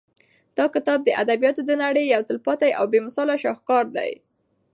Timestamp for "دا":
0.57-0.65